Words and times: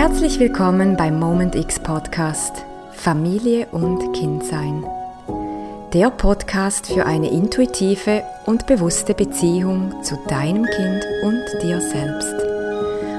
Herzlich 0.00 0.40
willkommen 0.40 0.96
beim 0.96 1.18
Moment 1.18 1.54
X 1.54 1.78
Podcast 1.78 2.64
Familie 2.92 3.66
und 3.70 4.14
Kindsein. 4.14 4.82
Der 5.92 6.08
Podcast 6.08 6.86
für 6.86 7.04
eine 7.04 7.30
intuitive 7.30 8.22
und 8.46 8.66
bewusste 8.66 9.12
Beziehung 9.12 9.92
zu 10.02 10.18
deinem 10.26 10.64
Kind 10.64 11.04
und 11.22 11.42
dir 11.62 11.82
selbst. 11.82 12.34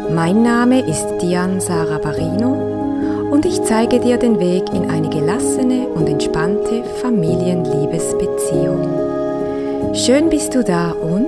Mein 0.10 0.42
Name 0.42 0.80
ist 0.90 1.06
Dian 1.22 1.62
Sarah 1.62 2.00
Barino 2.00 3.30
und 3.30 3.46
ich 3.46 3.62
zeige 3.62 4.00
dir 4.00 4.18
den 4.18 4.40
Weg 4.40 4.74
in 4.74 4.90
eine 4.90 5.10
gelassene 5.10 5.88
und 5.88 6.10
entspannte 6.10 6.84
Familienliebesbeziehung. 7.00 9.94
Schön 9.94 10.32
bist 10.32 10.56
du 10.56 10.64
da 10.64 10.94
und 10.94 11.28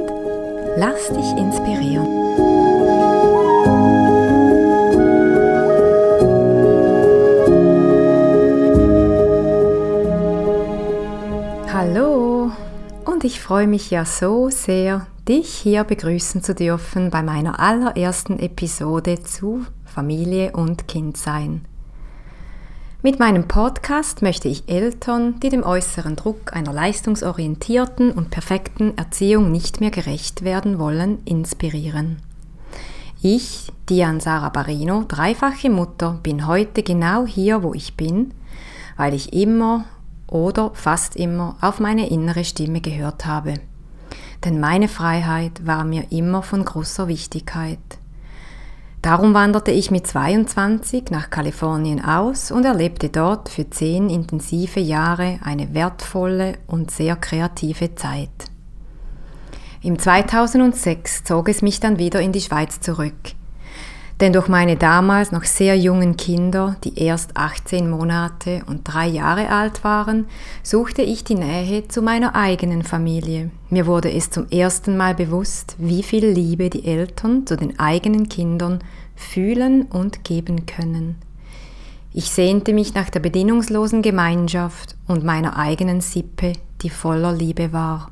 lass 0.77 1.09
dich 1.09 1.31
inspirieren. 1.37 2.62
Und 13.03 13.25
ich 13.25 13.41
freue 13.41 13.67
mich 13.67 13.91
ja 13.91 14.05
so 14.05 14.49
sehr, 14.49 15.05
dich 15.27 15.49
hier 15.49 15.83
begrüßen 15.83 16.41
zu 16.41 16.55
dürfen 16.55 17.09
bei 17.09 17.23
meiner 17.23 17.59
allerersten 17.59 18.39
Episode 18.39 19.21
zu 19.21 19.65
Familie 19.83 20.53
und 20.53 20.87
Kindsein. 20.87 21.65
Mit 23.01 23.19
meinem 23.19 23.49
Podcast 23.49 24.21
möchte 24.21 24.47
ich 24.47 24.69
Eltern, 24.69 25.41
die 25.41 25.49
dem 25.49 25.63
äußeren 25.63 26.15
Druck 26.15 26.53
einer 26.53 26.71
leistungsorientierten 26.71 28.11
und 28.11 28.29
perfekten 28.29 28.97
Erziehung 28.97 29.51
nicht 29.51 29.81
mehr 29.81 29.91
gerecht 29.91 30.45
werden 30.45 30.79
wollen, 30.79 31.19
inspirieren. 31.25 32.21
Ich, 33.21 33.73
Dian 33.89 34.21
Sarah 34.21 34.49
Barino, 34.49 35.03
dreifache 35.05 35.69
Mutter, 35.69 36.17
bin 36.23 36.47
heute 36.47 36.81
genau 36.81 37.25
hier, 37.25 37.61
wo 37.61 37.73
ich 37.73 37.97
bin, 37.97 38.33
weil 38.95 39.13
ich 39.13 39.33
immer 39.33 39.83
oder 40.33 40.71
fast 40.73 41.15
immer 41.15 41.55
auf 41.61 41.79
meine 41.79 42.09
innere 42.09 42.43
Stimme 42.43 42.81
gehört 42.81 43.25
habe. 43.25 43.53
Denn 44.43 44.59
meine 44.59 44.87
Freiheit 44.87 45.65
war 45.65 45.85
mir 45.85 46.11
immer 46.11 46.41
von 46.41 46.65
großer 46.65 47.07
Wichtigkeit. 47.07 47.79
Darum 49.01 49.33
wanderte 49.33 49.71
ich 49.71 49.91
mit 49.91 50.07
22 50.07 51.11
nach 51.11 51.29
Kalifornien 51.29 52.03
aus 52.03 52.51
und 52.51 52.65
erlebte 52.65 53.09
dort 53.09 53.49
für 53.49 53.69
zehn 53.69 54.09
intensive 54.09 54.79
Jahre 54.79 55.39
eine 55.43 55.73
wertvolle 55.73 56.57
und 56.67 56.89
sehr 56.89 57.15
kreative 57.15 57.95
Zeit. 57.95 58.29
Im 59.81 59.99
2006 59.99 61.25
zog 61.25 61.49
es 61.49 61.61
mich 61.61 61.81
dann 61.81 61.99
wieder 61.99 62.21
in 62.21 62.31
die 62.31 62.39
Schweiz 62.39 62.79
zurück, 62.79 63.33
denn 64.19 64.33
durch 64.33 64.47
meine 64.47 64.77
damals 64.77 65.31
noch 65.31 65.43
sehr 65.43 65.77
jungen 65.77 66.17
Kinder, 66.17 66.75
die 66.83 66.99
erst 66.99 67.35
18 67.35 67.89
Monate 67.89 68.61
und 68.67 68.81
drei 68.83 69.07
Jahre 69.07 69.49
alt 69.49 69.83
waren, 69.83 70.27
suchte 70.61 71.01
ich 71.01 71.23
die 71.23 71.35
Nähe 71.35 71.87
zu 71.87 72.01
meiner 72.01 72.35
eigenen 72.35 72.83
Familie. 72.83 73.49
Mir 73.69 73.87
wurde 73.87 74.11
es 74.11 74.29
zum 74.29 74.49
ersten 74.49 74.97
Mal 74.97 75.15
bewusst, 75.15 75.75
wie 75.79 76.03
viel 76.03 76.27
Liebe 76.27 76.69
die 76.69 76.85
Eltern 76.85 77.47
zu 77.47 77.57
den 77.57 77.79
eigenen 77.79 78.29
Kindern 78.29 78.79
fühlen 79.15 79.83
und 79.83 80.23
geben 80.23 80.65
können. 80.65 81.15
Ich 82.13 82.29
sehnte 82.29 82.73
mich 82.73 82.93
nach 82.93 83.09
der 83.09 83.19
bedingungslosen 83.19 84.03
Gemeinschaft 84.03 84.95
und 85.07 85.23
meiner 85.23 85.57
eigenen 85.57 86.01
Sippe, 86.01 86.53
die 86.83 86.91
voller 86.91 87.33
Liebe 87.33 87.73
war. 87.73 88.11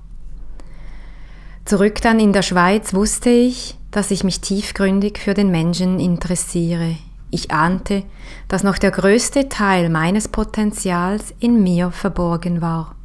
Zurück 1.65 2.02
dann 2.02 2.19
in 2.19 2.33
der 2.33 2.41
Schweiz 2.41 2.95
wusste 2.95 3.30
ich, 3.30 3.77
dass 3.92 4.11
ich 4.11 4.23
mich 4.23 4.42
tiefgründig 4.42 5.20
für 5.20 5.34
den 5.34 5.52
Menschen 5.52 6.00
interessiere. 6.00 6.95
Ich 7.30 7.52
ahnte, 7.52 8.03
dass 8.48 8.64
noch 8.64 8.78
der 8.78 8.92
größte 8.92 9.50
Teil 9.50 9.89
meines 9.89 10.27
Potenzials 10.27 11.33
in 11.39 11.61
mir 11.61 11.92
verborgen 11.92 12.61
war. 12.61 12.95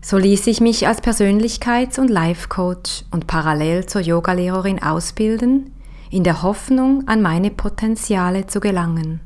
So 0.00 0.16
ließ 0.16 0.46
ich 0.46 0.60
mich 0.60 0.86
als 0.86 1.02
Persönlichkeits- 1.02 1.98
und 1.98 2.08
Life-Coach 2.08 3.04
und 3.10 3.26
parallel 3.26 3.86
zur 3.86 4.00
Yogalehrerin 4.00 4.82
ausbilden, 4.82 5.72
in 6.10 6.24
der 6.24 6.42
Hoffnung, 6.42 7.06
an 7.06 7.20
meine 7.20 7.50
Potenziale 7.50 8.46
zu 8.46 8.60
gelangen. 8.60 9.20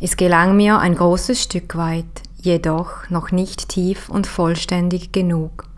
Es 0.00 0.16
gelang 0.16 0.56
mir 0.56 0.78
ein 0.78 0.94
großes 0.94 1.42
Stück 1.42 1.76
weit, 1.76 2.22
jedoch 2.36 3.08
noch 3.08 3.30
nicht 3.30 3.68
tief 3.68 4.08
und 4.08 4.26
vollständig 4.26 5.12
genug. 5.12 5.71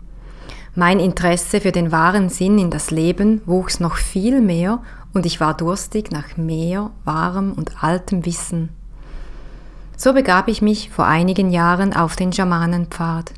Mein 0.77 0.99
Interesse 0.99 1.61
für 1.61 1.71
den 1.71 1.93
wahren 1.93 2.27
Sinn 2.27 2.59
in 2.59 2.69
das 2.69 2.91
Leben 2.91 3.41
wuchs 3.45 3.79
noch 3.79 3.95
viel 3.95 4.41
mehr 4.41 4.81
und 5.13 5.25
ich 5.25 5.39
war 5.39 5.55
durstig 5.55 6.11
nach 6.11 6.35
mehr 6.35 6.91
wahrem 7.05 7.53
und 7.53 7.81
altem 7.81 8.25
Wissen. 8.25 8.69
So 9.95 10.11
begab 10.11 10.49
ich 10.49 10.61
mich 10.61 10.89
vor 10.89 11.05
einigen 11.05 11.49
Jahren 11.49 11.95
auf 11.95 12.17
den 12.17 12.33
Schamanenpfad. 12.33 13.31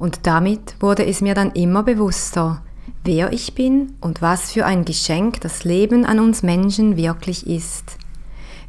Und 0.00 0.26
damit 0.26 0.74
wurde 0.80 1.06
es 1.06 1.20
mir 1.20 1.34
dann 1.34 1.52
immer 1.52 1.84
bewusster, 1.84 2.62
wer 3.04 3.32
ich 3.32 3.54
bin 3.54 3.94
und 4.00 4.20
was 4.20 4.50
für 4.50 4.66
ein 4.66 4.84
Geschenk 4.84 5.40
das 5.40 5.62
Leben 5.62 6.04
an 6.04 6.18
uns 6.18 6.42
Menschen 6.42 6.96
wirklich 6.96 7.46
ist. 7.46 7.96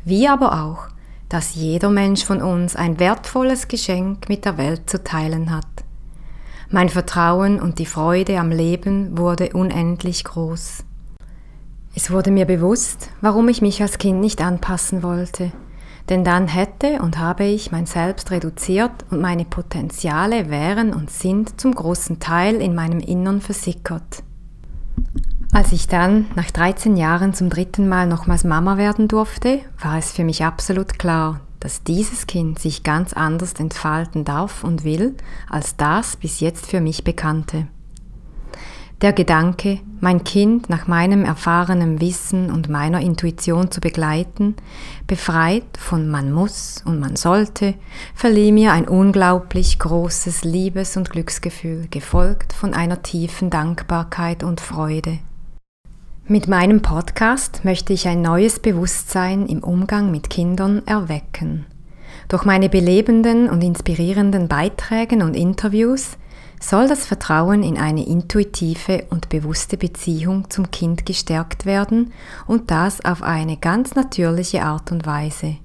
Wie 0.05 0.27
aber 0.27 0.63
auch, 0.63 0.89
dass 1.27 1.55
jeder 1.55 1.89
Mensch 1.89 2.23
von 2.23 2.43
uns 2.43 2.75
ein 2.75 2.99
wertvolles 2.99 3.67
Geschenk 3.67 4.29
mit 4.29 4.45
der 4.45 4.59
Welt 4.59 4.87
zu 4.87 5.03
teilen 5.03 5.49
hat. 5.49 5.65
Mein 6.71 6.89
Vertrauen 6.89 7.59
und 7.59 7.79
die 7.79 7.87
Freude 7.87 8.39
am 8.39 8.51
Leben 8.51 9.17
wurde 9.17 9.53
unendlich 9.53 10.23
groß. 10.23 10.83
Es 11.95 12.11
wurde 12.11 12.29
mir 12.29 12.45
bewusst, 12.45 13.09
warum 13.21 13.49
ich 13.49 13.63
mich 13.63 13.81
als 13.81 13.97
Kind 13.97 14.19
nicht 14.19 14.39
anpassen 14.39 15.01
wollte, 15.01 15.51
denn 16.09 16.23
dann 16.23 16.47
hätte 16.47 17.01
und 17.01 17.17
habe 17.17 17.45
ich 17.45 17.71
mein 17.71 17.87
Selbst 17.87 18.29
reduziert 18.29 18.91
und 19.09 19.19
meine 19.19 19.45
Potenziale 19.45 20.51
wären 20.51 20.93
und 20.93 21.09
sind 21.09 21.59
zum 21.59 21.73
großen 21.73 22.19
Teil 22.19 22.61
in 22.61 22.75
meinem 22.75 22.99
Innern 22.99 23.41
versickert. 23.41 24.21
Als 25.51 25.71
ich 25.71 25.87
dann 25.87 26.27
nach 26.35 26.51
13 26.51 26.95
Jahren 26.97 27.33
zum 27.33 27.49
dritten 27.49 27.89
Mal 27.89 28.05
nochmals 28.05 28.43
Mama 28.43 28.77
werden 28.77 29.07
durfte, 29.07 29.61
war 29.81 29.97
es 29.97 30.11
für 30.11 30.23
mich 30.23 30.45
absolut 30.45 30.99
klar, 30.99 31.41
dass 31.59 31.83
dieses 31.83 32.27
Kind 32.27 32.59
sich 32.59 32.83
ganz 32.83 33.13
anders 33.13 33.53
entfalten 33.53 34.25
darf 34.25 34.63
und 34.63 34.83
will, 34.83 35.15
als 35.49 35.75
das 35.75 36.15
bis 36.15 36.39
jetzt 36.39 36.67
für 36.67 36.81
mich 36.81 37.03
bekannte. 37.03 37.67
Der 39.01 39.13
Gedanke, 39.13 39.79
mein 40.01 40.25
Kind 40.25 40.69
nach 40.69 40.87
meinem 40.87 41.23
erfahrenen 41.23 42.01
Wissen 42.01 42.51
und 42.51 42.67
meiner 42.67 42.99
Intuition 42.99 43.71
zu 43.71 43.79
begleiten, 43.79 44.57
befreit 45.07 45.77
von 45.77 46.09
man 46.09 46.33
muss 46.33 46.83
und 46.85 46.99
man 46.99 47.15
sollte, 47.15 47.75
verlieh 48.13 48.51
mir 48.51 48.73
ein 48.73 48.89
unglaublich 48.89 49.79
großes 49.79 50.43
Liebes- 50.43 50.97
und 50.97 51.09
Glücksgefühl, 51.09 51.87
gefolgt 51.89 52.51
von 52.51 52.73
einer 52.73 53.01
tiefen 53.01 53.49
Dankbarkeit 53.49 54.43
und 54.43 54.59
Freude. 54.59 55.19
Mit 56.31 56.47
meinem 56.47 56.83
Podcast 56.83 57.65
möchte 57.65 57.91
ich 57.91 58.07
ein 58.07 58.21
neues 58.21 58.59
Bewusstsein 58.59 59.47
im 59.47 59.63
Umgang 59.63 60.11
mit 60.11 60.29
Kindern 60.29 60.83
erwecken. 60.85 61.65
Durch 62.27 62.45
meine 62.45 62.69
belebenden 62.69 63.49
und 63.49 63.63
inspirierenden 63.63 64.47
Beiträge 64.47 65.15
und 65.25 65.35
Interviews 65.35 66.19
soll 66.61 66.87
das 66.87 67.07
Vertrauen 67.07 67.63
in 67.63 67.79
eine 67.79 68.05
intuitive 68.05 69.05
und 69.09 69.29
bewusste 69.29 69.75
Beziehung 69.75 70.47
zum 70.51 70.69
Kind 70.69 71.03
gestärkt 71.03 71.65
werden 71.65 72.13
und 72.45 72.69
das 72.69 73.03
auf 73.03 73.23
eine 73.23 73.57
ganz 73.57 73.95
natürliche 73.95 74.61
Art 74.61 74.91
und 74.91 75.07
Weise. 75.07 75.55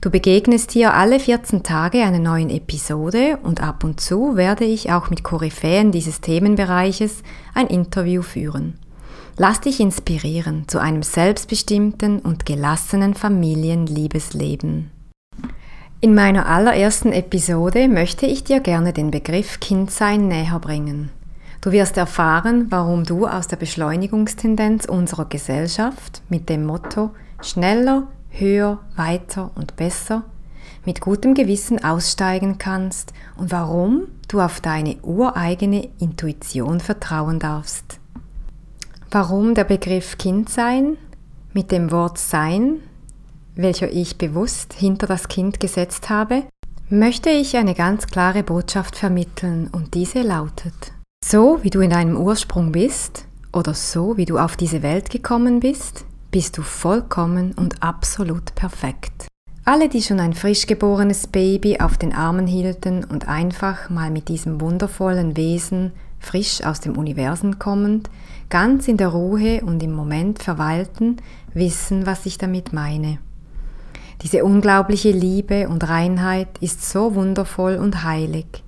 Du 0.00 0.08
begegnest 0.08 0.70
hier 0.70 0.94
alle 0.94 1.18
14 1.18 1.64
Tage 1.64 2.04
einer 2.04 2.20
neuen 2.20 2.50
Episode 2.50 3.40
und 3.42 3.60
ab 3.60 3.82
und 3.82 3.98
zu 3.98 4.36
werde 4.36 4.66
ich 4.66 4.92
auch 4.92 5.10
mit 5.10 5.24
Koryphäen 5.24 5.90
dieses 5.90 6.20
Themenbereiches 6.20 7.24
ein 7.54 7.66
Interview 7.66 8.22
führen. 8.22 8.78
Lass 9.36 9.60
dich 9.60 9.80
inspirieren 9.80 10.68
zu 10.68 10.78
einem 10.78 11.02
selbstbestimmten 11.02 12.20
und 12.20 12.46
gelassenen 12.46 13.14
Familienliebesleben. 13.14 14.92
In 16.00 16.14
meiner 16.14 16.46
allerersten 16.46 17.12
Episode 17.12 17.88
möchte 17.88 18.26
ich 18.26 18.44
dir 18.44 18.60
gerne 18.60 18.92
den 18.92 19.10
Begriff 19.10 19.58
Kindsein 19.58 20.28
näher 20.28 20.60
bringen. 20.60 21.10
Du 21.60 21.72
wirst 21.72 21.96
erfahren, 21.96 22.66
warum 22.70 23.04
du 23.04 23.26
aus 23.26 23.48
der 23.48 23.56
Beschleunigungstendenz 23.56 24.84
unserer 24.84 25.24
Gesellschaft 25.24 26.22
mit 26.28 26.48
dem 26.48 26.64
Motto 26.64 27.10
schneller, 27.42 28.06
höher, 28.28 28.78
weiter 28.94 29.50
und 29.56 29.74
besser 29.74 30.24
mit 30.84 31.00
gutem 31.00 31.34
Gewissen 31.34 31.82
aussteigen 31.82 32.58
kannst 32.58 33.12
und 33.36 33.50
warum 33.50 34.02
du 34.28 34.40
auf 34.40 34.60
deine 34.60 34.96
ureigene 35.02 35.88
Intuition 35.98 36.80
vertrauen 36.80 37.38
darfst. 37.38 37.98
Warum 39.14 39.54
der 39.54 39.62
Begriff 39.62 40.18
Kindsein 40.18 40.96
mit 41.52 41.70
dem 41.70 41.92
Wort 41.92 42.18
Sein, 42.18 42.80
welcher 43.54 43.88
ich 43.92 44.18
bewusst 44.18 44.72
hinter 44.72 45.06
das 45.06 45.28
Kind 45.28 45.60
gesetzt 45.60 46.10
habe, 46.10 46.42
möchte 46.88 47.30
ich 47.30 47.56
eine 47.56 47.74
ganz 47.74 48.08
klare 48.08 48.42
Botschaft 48.42 48.96
vermitteln 48.96 49.68
und 49.70 49.94
diese 49.94 50.22
lautet, 50.22 50.90
so 51.24 51.60
wie 51.62 51.70
du 51.70 51.78
in 51.78 51.90
deinem 51.90 52.16
Ursprung 52.16 52.72
bist 52.72 53.26
oder 53.52 53.72
so 53.72 54.16
wie 54.16 54.24
du 54.24 54.36
auf 54.36 54.56
diese 54.56 54.82
Welt 54.82 55.10
gekommen 55.10 55.60
bist, 55.60 56.06
bist 56.32 56.58
du 56.58 56.62
vollkommen 56.62 57.52
und 57.52 57.84
absolut 57.84 58.56
perfekt. 58.56 59.28
Alle, 59.64 59.88
die 59.88 60.02
schon 60.02 60.18
ein 60.18 60.32
frisch 60.32 60.66
geborenes 60.66 61.28
Baby 61.28 61.78
auf 61.78 61.98
den 61.98 62.12
Armen 62.12 62.48
hielten 62.48 63.04
und 63.04 63.28
einfach 63.28 63.90
mal 63.90 64.10
mit 64.10 64.26
diesem 64.26 64.60
wundervollen 64.60 65.36
Wesen, 65.36 65.92
frisch 66.24 66.62
aus 66.62 66.80
dem 66.80 66.96
Universum 66.96 67.58
kommend, 67.58 68.10
ganz 68.50 68.88
in 68.88 68.96
der 68.96 69.08
Ruhe 69.08 69.62
und 69.62 69.82
im 69.82 69.92
Moment 69.92 70.42
verweilten, 70.42 71.16
wissen, 71.52 72.06
was 72.06 72.26
ich 72.26 72.38
damit 72.38 72.72
meine. 72.72 73.18
Diese 74.22 74.44
unglaubliche 74.44 75.10
Liebe 75.10 75.68
und 75.68 75.88
Reinheit 75.88 76.48
ist 76.60 76.88
so 76.88 77.14
wundervoll 77.14 77.76
und 77.76 78.04
heilig. 78.04 78.64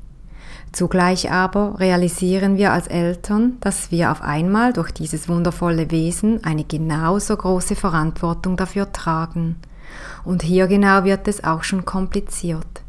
Zugleich 0.73 1.31
aber 1.31 1.81
realisieren 1.81 2.59
wir 2.59 2.73
als 2.73 2.87
Eltern, 2.87 3.57
dass 3.61 3.91
wir 3.91 4.11
auf 4.13 4.21
einmal 4.21 4.73
durch 4.73 4.91
dieses 4.91 5.29
wundervolle 5.29 5.91
Wesen 5.91 6.45
eine 6.45 6.65
genauso 6.65 7.37
große 7.37 7.77
Verantwortung 7.77 8.57
dafür 8.57 8.93
tragen– 8.93 9.57
und 10.25 10.43
hier 10.43 10.67
genau 10.67 11.05
wird 11.05 11.29
es 11.29 11.45
auch 11.45 11.63
schon 11.63 11.85
kompliziert. 11.85 12.83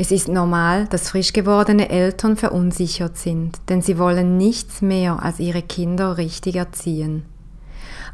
Es 0.00 0.12
ist 0.12 0.28
normal, 0.28 0.86
dass 0.86 1.10
frisch 1.10 1.32
gewordene 1.32 1.90
Eltern 1.90 2.36
verunsichert 2.36 3.18
sind, 3.18 3.58
denn 3.68 3.82
sie 3.82 3.98
wollen 3.98 4.36
nichts 4.36 4.80
mehr 4.80 5.20
als 5.24 5.40
ihre 5.40 5.60
Kinder 5.60 6.18
richtig 6.18 6.54
erziehen. 6.54 7.24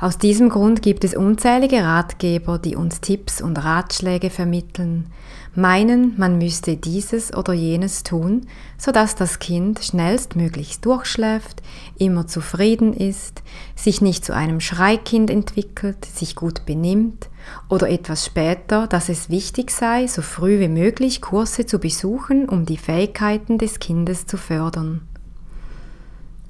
Aus 0.00 0.16
diesem 0.16 0.48
Grund 0.48 0.80
gibt 0.80 1.04
es 1.04 1.14
unzählige 1.14 1.82
Ratgeber, 1.84 2.58
die 2.58 2.74
uns 2.74 3.02
Tipps 3.02 3.42
und 3.42 3.62
Ratschläge 3.62 4.30
vermitteln, 4.30 5.10
meinen, 5.54 6.14
man 6.16 6.38
müsste 6.38 6.78
dieses 6.78 7.34
oder 7.34 7.52
jenes 7.52 8.02
tun, 8.02 8.46
sodass 8.78 9.14
das 9.14 9.38
Kind 9.38 9.84
schnellstmöglichst 9.84 10.86
durchschläft, 10.86 11.60
immer 11.98 12.26
zufrieden 12.26 12.94
ist, 12.94 13.42
sich 13.76 14.00
nicht 14.00 14.24
zu 14.24 14.34
einem 14.34 14.60
Schreikind 14.60 15.28
entwickelt, 15.28 16.06
sich 16.06 16.34
gut 16.34 16.64
benimmt 16.64 17.28
oder 17.68 17.88
etwas 17.88 18.24
später, 18.24 18.86
dass 18.86 19.08
es 19.08 19.30
wichtig 19.30 19.70
sei, 19.70 20.06
so 20.06 20.22
früh 20.22 20.60
wie 20.60 20.68
möglich 20.68 21.20
Kurse 21.20 21.66
zu 21.66 21.78
besuchen, 21.78 22.48
um 22.48 22.66
die 22.66 22.76
Fähigkeiten 22.76 23.58
des 23.58 23.78
Kindes 23.78 24.26
zu 24.26 24.36
fördern. 24.36 25.02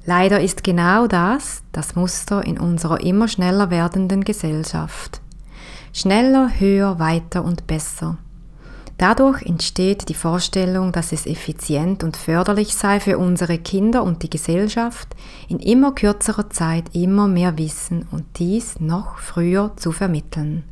Leider 0.06 0.41
ist 0.41 0.64
genau 0.64 1.06
das 1.06 1.62
das 1.73 1.96
Muster 1.96 2.44
in 2.44 2.58
unserer 2.58 3.00
immer 3.00 3.26
schneller 3.26 3.70
werdenden 3.70 4.23
Gesellschaft. 4.23 5.20
Schneller, 5.93 6.50
höher, 6.58 6.99
weiter 6.99 7.44
und 7.44 7.67
besser. 7.67 8.19
Dadurch 8.99 9.43
entsteht 9.43 10.08
die 10.08 10.14
Vorstellung, 10.14 10.93
dass 10.93 11.12
es 11.12 11.26
effizient 11.26 12.05
und 12.05 12.17
förderlich 12.17 12.75
sei 12.75 13.00
für 13.00 13.19
unsere 13.19 13.58
Kinder 13.58 14.05
und 14.05 14.23
die 14.23 14.31
Gesellschaft, 14.31 15.08
in 15.49 15.58
immer 15.58 15.93
kürzerer 15.93 16.49
Zeit 16.50 16.94
immer 16.94 17.26
mehr 17.26 17.58
Wissen 17.58 18.06
und 18.12 18.25
dies 18.38 18.79
noch 18.81 19.19
früher 19.19 19.73
zu 19.76 19.91
vermitteln. 19.91 20.64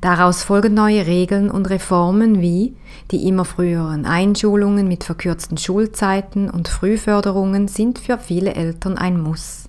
Daraus 0.00 0.42
folgen 0.42 0.74
neue 0.74 1.06
Regeln 1.06 1.50
und 1.50 1.70
Reformen 1.70 2.40
wie 2.40 2.76
die 3.10 3.26
immer 3.28 3.44
früheren 3.44 4.04
Einschulungen 4.04 4.88
mit 4.88 5.04
verkürzten 5.04 5.58
Schulzeiten 5.58 6.50
und 6.50 6.68
Frühförderungen 6.68 7.68
sind 7.68 7.98
für 7.98 8.18
viele 8.18 8.54
Eltern 8.54 8.98
ein 8.98 9.20
Muss. 9.20 9.68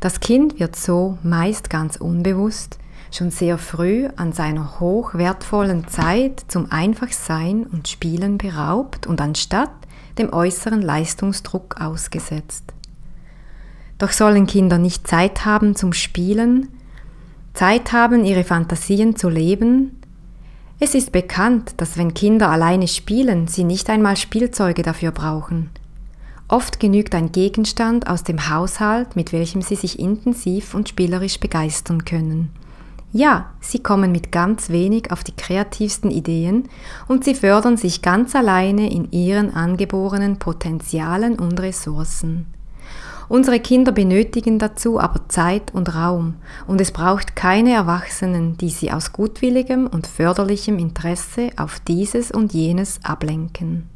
Das 0.00 0.20
Kind 0.20 0.60
wird 0.60 0.76
so 0.76 1.18
meist 1.22 1.70
ganz 1.70 1.96
unbewusst 1.96 2.78
schon 3.16 3.30
sehr 3.30 3.58
früh 3.58 4.08
an 4.16 4.32
seiner 4.32 4.80
hochwertvollen 4.80 5.88
Zeit 5.88 6.44
zum 6.48 6.70
Einfachsein 6.70 7.64
und 7.64 7.88
Spielen 7.88 8.38
beraubt 8.38 9.06
und 9.06 9.20
anstatt 9.20 9.70
dem 10.18 10.32
äußeren 10.32 10.82
Leistungsdruck 10.82 11.80
ausgesetzt. 11.80 12.72
Doch 13.98 14.12
sollen 14.12 14.46
Kinder 14.46 14.78
nicht 14.78 15.06
Zeit 15.06 15.44
haben 15.44 15.74
zum 15.74 15.92
Spielen, 15.92 16.68
Zeit 17.56 17.92
haben, 17.92 18.26
ihre 18.26 18.44
Fantasien 18.44 19.16
zu 19.16 19.30
leben? 19.30 20.02
Es 20.78 20.94
ist 20.94 21.10
bekannt, 21.10 21.72
dass 21.78 21.96
wenn 21.96 22.12
Kinder 22.12 22.50
alleine 22.50 22.86
spielen, 22.86 23.48
sie 23.48 23.64
nicht 23.64 23.88
einmal 23.88 24.18
Spielzeuge 24.18 24.82
dafür 24.82 25.10
brauchen. 25.10 25.70
Oft 26.48 26.78
genügt 26.80 27.14
ein 27.14 27.32
Gegenstand 27.32 28.08
aus 28.08 28.24
dem 28.24 28.50
Haushalt, 28.50 29.16
mit 29.16 29.32
welchem 29.32 29.62
sie 29.62 29.74
sich 29.74 29.98
intensiv 29.98 30.74
und 30.74 30.90
spielerisch 30.90 31.40
begeistern 31.40 32.04
können. 32.04 32.50
Ja, 33.12 33.46
sie 33.60 33.78
kommen 33.78 34.12
mit 34.12 34.32
ganz 34.32 34.68
wenig 34.68 35.10
auf 35.10 35.24
die 35.24 35.34
kreativsten 35.34 36.10
Ideen 36.10 36.68
und 37.08 37.24
sie 37.24 37.34
fördern 37.34 37.78
sich 37.78 38.02
ganz 38.02 38.36
alleine 38.36 38.92
in 38.92 39.10
ihren 39.12 39.54
angeborenen 39.54 40.38
Potenzialen 40.38 41.38
und 41.38 41.58
Ressourcen. 41.58 42.46
Unsere 43.28 43.58
Kinder 43.58 43.90
benötigen 43.90 44.58
dazu 44.58 45.00
aber 45.00 45.28
Zeit 45.28 45.74
und 45.74 45.94
Raum 45.94 46.36
und 46.66 46.80
es 46.80 46.92
braucht 46.92 47.34
keine 47.34 47.72
Erwachsenen, 47.72 48.56
die 48.56 48.70
sie 48.70 48.92
aus 48.92 49.12
gutwilligem 49.12 49.88
und 49.88 50.06
förderlichem 50.06 50.78
Interesse 50.78 51.50
auf 51.56 51.80
dieses 51.80 52.30
und 52.30 52.52
jenes 52.54 53.00
ablenken. 53.02 53.88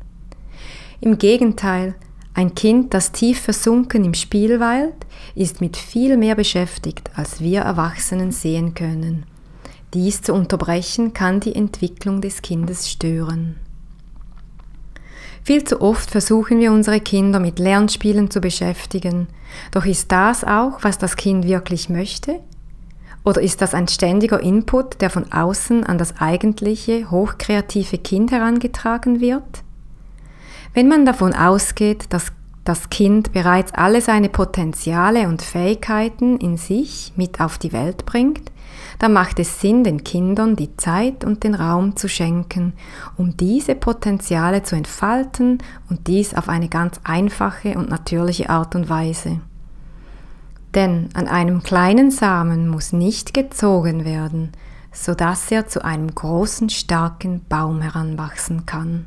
Im 1.01 1.19
Gegenteil, 1.19 1.95
ein 2.35 2.55
Kind, 2.55 2.93
das 2.93 3.13
tief 3.13 3.41
versunken 3.41 4.05
im 4.05 4.15
Spiel 4.15 4.61
weilt, 4.61 5.07
ist 5.35 5.61
mit 5.61 5.77
viel 5.77 6.17
mehr 6.17 6.35
beschäftigt, 6.35 7.11
als 7.15 7.41
wir 7.41 7.61
Erwachsenen 7.61 8.33
sehen 8.33 8.75
können. 8.75 9.25
Dies 9.95 10.23
zu 10.23 10.33
unterbrechen 10.35 11.15
kann 11.15 11.41
die 11.41 11.55
Entwicklung 11.55 12.21
des 12.21 12.43
Kindes 12.43 12.89
stören. 12.89 13.57
Viel 15.43 15.65
zu 15.65 15.81
oft 15.81 16.11
versuchen 16.11 16.61
wir 16.61 16.73
unsere 16.73 17.01
Kinder 17.01 17.41
mit 17.41 17.59
Lernspielen 17.59 18.31
zu 18.31 18.41
beschäftigen. 18.41 19.29
Doch 19.73 19.87
ist 19.87 20.13
das 20.13 20.45
auch, 20.45 20.79
was 20.83 20.99
das 20.99 21.17
Kind 21.17 21.47
wirklich 21.47 21.89
möchte? 21.89 22.41
Oder 23.25 23.43
ist 23.43 23.61
das 23.61 23.75
ein 23.75 23.89
ständiger 23.89 24.41
Input, 24.41 25.01
der 25.01 25.11
von 25.11 25.31
außen 25.31 25.85
an 25.85 25.99
das 25.99 26.21
eigentliche, 26.21 27.11
hochkreative 27.11 27.99
Kind 27.99 28.33
herangetragen 28.33 29.21
wird? 29.21 29.63
Wenn 30.73 30.89
man 30.89 31.05
davon 31.05 31.35
ausgeht, 31.35 32.05
dass 32.11 32.33
das 32.65 32.89
Kind 32.91 33.33
bereits 33.33 33.73
alle 33.75 34.01
seine 34.01 34.29
Potenziale 34.29 35.29
und 35.29 35.43
Fähigkeiten 35.43 36.39
in 36.39 36.57
sich 36.57 37.13
mit 37.17 37.41
auf 37.41 37.59
die 37.59 37.73
Welt 37.73 38.07
bringt, 38.07 38.53
dann 38.99 39.13
macht 39.13 39.39
es 39.39 39.61
Sinn, 39.61 39.85
den 39.85 40.05
Kindern 40.05 40.57
die 40.57 40.77
Zeit 40.77 41.25
und 41.25 41.45
den 41.45 41.55
Raum 41.55 41.97
zu 41.97 42.09
schenken, 42.09 42.73
um 43.17 43.37
diese 43.37 43.75
Potenziale 43.75 44.63
zu 44.63 44.77
entfalten 44.77 45.59
und 45.89 46.07
dies 46.07 46.35
auf 46.35 46.49
eine 46.49 46.69
ganz 46.69 47.01
einfache 47.05 47.79
und 47.79 47.89
natürliche 47.89 48.51
Art 48.51 48.75
und 48.75 48.89
Weise. 48.89 49.41
Denn 50.75 51.09
an 51.15 51.27
einem 51.27 51.63
kleinen 51.63 52.11
Samen 52.11 52.69
muss 52.69 52.93
nicht 52.93 53.35
gezogen 53.35 54.05
werden, 54.05 54.53
so 54.93 55.15
dass 55.15 55.51
er 55.51 55.67
zu 55.67 55.85
einem 55.85 56.15
großen, 56.15 56.71
starken 56.71 57.45
Baum 57.49 57.81
heranwachsen 57.81 58.67
kann. 58.67 59.07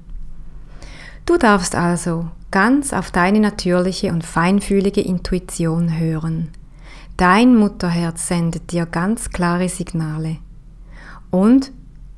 Du 1.25 1.37
darfst 1.37 1.75
also 1.75 2.27
ganz 2.51 2.91
auf 2.91 3.11
deine 3.11 3.39
natürliche 3.39 4.11
und 4.11 4.25
feinfühlige 4.25 5.01
Intuition 5.01 5.97
hören. 5.97 6.49
Dein 7.17 7.55
Mutterherz 7.55 8.27
sendet 8.27 8.71
dir 8.71 8.87
ganz 8.87 9.29
klare 9.29 9.69
Signale. 9.69 10.37
Und 11.29 11.71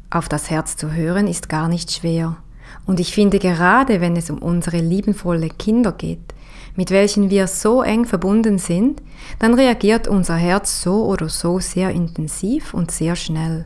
auf 0.10 0.30
das 0.30 0.50
Herz 0.50 0.78
zu 0.78 0.94
hören 0.94 1.28
ist 1.28 1.50
gar 1.50 1.68
nicht 1.68 1.92
schwer. 1.92 2.38
Und 2.86 3.02
ich 3.02 3.14
finde 3.14 3.40
gerade, 3.40 4.00
wenn 4.00 4.16
es 4.16 4.30
um 4.30 4.38
unsere 4.38 4.78
liebenvolle 4.78 5.50
Kinder 5.50 5.92
geht, 5.92 6.34
mit 6.78 6.92
welchen 6.92 7.30
wir 7.30 7.48
so 7.48 7.82
eng 7.82 8.06
verbunden 8.06 8.58
sind, 8.58 9.02
dann 9.40 9.54
reagiert 9.54 10.08
unser 10.08 10.36
Herz 10.36 10.82
so 10.82 11.06
oder 11.06 11.28
so 11.28 11.60
sehr 11.60 11.90
intensiv 11.92 12.74
und 12.74 12.90
sehr 12.90 13.18
schnell. 13.18 13.66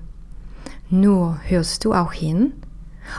Nur 0.90 1.38
hörst 1.44 1.86
du 1.86 1.94
auch 1.94 2.14
hin? 2.14 2.54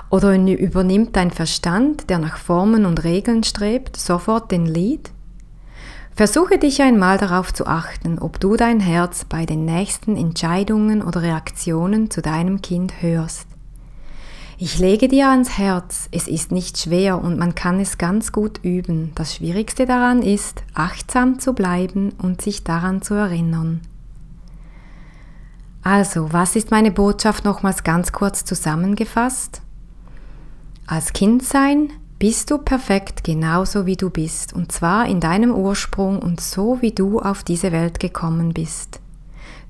Oder 0.08 0.36
übernimmt 0.36 1.14
dein 1.14 1.30
Verstand, 1.30 2.10
der 2.10 2.18
nach 2.18 2.38
Formen 2.38 2.86
und 2.86 3.04
Regeln 3.04 3.44
strebt, 3.44 3.96
sofort 3.96 4.50
den 4.50 4.66
Lied? 4.66 5.10
Versuche 6.20 6.58
dich 6.58 6.82
einmal 6.82 7.16
darauf 7.16 7.50
zu 7.50 7.66
achten, 7.66 8.18
ob 8.18 8.38
du 8.40 8.54
dein 8.54 8.78
Herz 8.78 9.24
bei 9.24 9.46
den 9.46 9.64
nächsten 9.64 10.18
Entscheidungen 10.18 11.02
oder 11.02 11.22
Reaktionen 11.22 12.10
zu 12.10 12.20
deinem 12.20 12.60
Kind 12.60 13.00
hörst. 13.00 13.46
Ich 14.58 14.78
lege 14.78 15.08
dir 15.08 15.30
ans 15.30 15.56
Herz, 15.56 16.10
es 16.12 16.28
ist 16.28 16.52
nicht 16.52 16.76
schwer 16.76 17.24
und 17.24 17.38
man 17.38 17.54
kann 17.54 17.80
es 17.80 17.96
ganz 17.96 18.32
gut 18.32 18.60
üben. 18.62 19.12
Das 19.14 19.34
Schwierigste 19.34 19.86
daran 19.86 20.20
ist, 20.20 20.62
achtsam 20.74 21.38
zu 21.38 21.54
bleiben 21.54 22.12
und 22.18 22.42
sich 22.42 22.64
daran 22.64 23.00
zu 23.00 23.14
erinnern. 23.14 23.80
Also, 25.82 26.34
was 26.34 26.54
ist 26.54 26.70
meine 26.70 26.90
Botschaft 26.90 27.46
nochmals 27.46 27.82
ganz 27.82 28.12
kurz 28.12 28.44
zusammengefasst? 28.44 29.62
Als 30.86 31.14
Kindsein 31.14 31.94
bist 32.20 32.50
du 32.50 32.58
perfekt 32.58 33.24
genauso 33.24 33.86
wie 33.86 33.96
du 33.96 34.10
bist, 34.10 34.52
und 34.52 34.70
zwar 34.70 35.08
in 35.08 35.20
deinem 35.20 35.52
Ursprung 35.52 36.18
und 36.18 36.38
so 36.38 36.82
wie 36.82 36.92
du 36.92 37.18
auf 37.18 37.42
diese 37.42 37.72
Welt 37.72 37.98
gekommen 37.98 38.52
bist. 38.52 39.00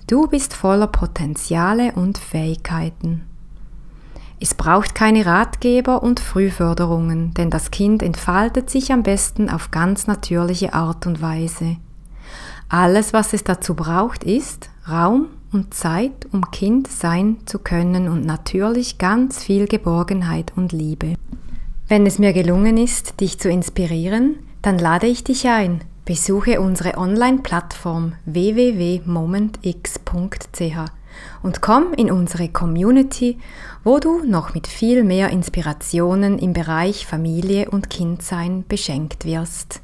Du 0.09 0.27
bist 0.27 0.53
voller 0.53 0.89
Potenziale 0.89 1.93
und 1.93 2.19
Fähigkeiten. 2.19 3.23
Es 4.41 4.55
braucht 4.55 4.97
keine 4.97 5.27
Ratgeber 5.27 6.03
und 6.03 6.19
Frühförderungen, 6.19 7.33
denn 7.35 7.51
das 7.51 7.71
Kind 7.71 8.03
entfaltet 8.03 8.69
sich 8.69 8.91
am 8.91 9.05
besten 9.05 9.49
auf 9.49 9.71
ganz 9.71 10.09
natürliche 10.09 10.75
Art 10.75 11.07
und 11.07 11.23
Weise. 11.23 11.77
Alles, 12.69 13.13
was 13.13 13.33
es 13.33 13.45
dazu 13.45 13.77
braucht, 13.77 14.25
ist 14.25 14.71
Raum 14.89 15.27
und 15.53 15.73
Zeit, 15.73 16.27
um 16.33 16.51
Kind 16.51 16.89
sein 16.89 17.37
zu 17.47 17.61
können 17.61 18.09
und 18.09 18.27
natürlich 18.27 18.99
ganz 18.99 19.41
viel 19.41 19.69
Geborgenheit 19.69 20.53
und 20.57 20.73
Liebe. 20.73 21.15
Wenn 21.91 22.07
es 22.07 22.21
mir 22.21 22.33
gelungen 22.33 22.77
ist, 22.77 23.21
dich 23.21 23.41
zu 23.41 23.51
inspirieren, 23.51 24.37
dann 24.63 24.79
lade 24.79 25.09
ich 25.09 25.25
dich 25.25 25.49
ein. 25.49 25.81
Besuche 26.05 26.61
unsere 26.61 26.97
Online-Plattform 26.97 28.13
www.momentx.ch 28.27 29.03
und 31.43 31.61
komm 31.61 31.93
in 31.95 32.13
unsere 32.13 32.49
Community, 32.49 33.39
wo 33.83 33.99
du 33.99 34.23
noch 34.25 34.55
mit 34.55 34.69
viel 34.69 35.03
mehr 35.03 35.31
Inspirationen 35.31 36.39
im 36.39 36.53
Bereich 36.53 37.07
Familie 37.07 37.69
und 37.69 37.91
Kindsein 37.91 38.65
beschenkt 38.69 39.25
wirst. 39.25 39.81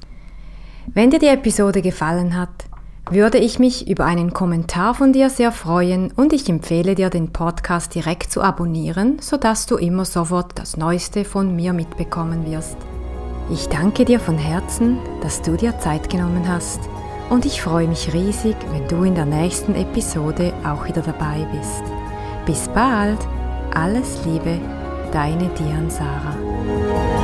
Wenn 0.87 1.11
dir 1.11 1.19
die 1.19 1.27
Episode 1.27 1.83
gefallen 1.83 2.37
hat, 2.37 2.67
würde 3.11 3.39
ich 3.39 3.59
mich 3.59 3.89
über 3.89 4.05
einen 4.05 4.33
Kommentar 4.33 4.95
von 4.95 5.13
dir 5.13 5.31
sehr 5.31 5.53
freuen 5.53 6.11
und 6.17 6.33
ich 6.33 6.49
empfehle 6.49 6.95
dir 6.95 7.09
den 7.09 7.33
Podcast 7.33 7.95
direkt 7.95 8.33
zu 8.33 8.43
abonnieren, 8.43 9.19
sodass 9.21 9.67
du 9.67 9.77
immer 9.77 10.05
sofort 10.05 10.59
das 10.59 10.77
Neueste 10.77 11.25
von 11.25 11.55
mir 11.55 11.73
mitbekommen 11.73 12.51
wirst. 12.51 12.77
Ich 13.51 13.69
danke 13.69 14.05
dir 14.05 14.19
von 14.19 14.37
Herzen, 14.37 14.99
dass 15.23 15.41
du 15.41 15.57
dir 15.57 15.79
Zeit 15.79 16.11
genommen 16.11 16.49
hast 16.49 16.81
und 17.31 17.47
ich 17.47 17.63
freue 17.63 17.87
mich 17.87 18.13
riesig, 18.13 18.57
wenn 18.73 18.89
du 18.89 19.05
in 19.05 19.15
der 19.15 19.27
nächsten 19.27 19.75
Episode 19.77 20.53
auch 20.65 20.87
wieder 20.87 21.03
dabei 21.03 21.47
bist. 21.53 21.83
Bis 22.45 22.69
bald, 22.69 23.19
alles 23.73 24.25
Liebe, 24.25 24.59
deine 25.13 25.49
Dian 25.51 25.91
Sarah. 25.91 27.16